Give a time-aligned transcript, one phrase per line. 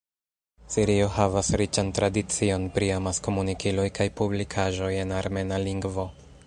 [0.75, 6.11] Sirio havas riĉan tradicion pri amaskomunikiloj kaj publikaĵoj en armena lingvo.